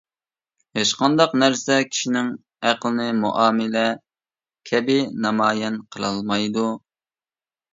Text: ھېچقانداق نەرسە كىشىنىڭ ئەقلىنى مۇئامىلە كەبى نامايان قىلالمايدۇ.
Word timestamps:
ھېچقانداق 0.77 1.33
نەرسە 1.41 1.75
كىشىنىڭ 1.89 2.31
ئەقلىنى 2.69 3.07
مۇئامىلە 3.19 3.83
كەبى 4.71 4.97
نامايان 5.27 5.81
قىلالمايدۇ. 5.97 6.67